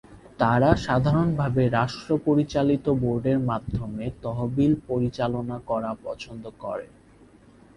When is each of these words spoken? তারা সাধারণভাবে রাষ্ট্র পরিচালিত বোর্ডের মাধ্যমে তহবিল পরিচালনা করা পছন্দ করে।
তারা 0.39 0.69
সাধারণভাবে 0.85 1.63
রাষ্ট্র 1.69 2.09
পরিচালিত 2.25 2.85
বোর্ডের 3.01 3.39
মাধ্যমে 3.49 4.05
তহবিল 4.23 4.71
পরিচালনা 4.87 5.57
করা 5.69 5.91
পছন্দ 6.05 6.43
করে। 6.59 6.87